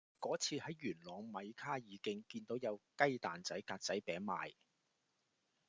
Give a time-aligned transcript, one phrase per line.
[0.19, 1.21] 嗰次喺元朗
[1.53, 4.55] 卡米爾徑見到有雞蛋仔格仔餅賣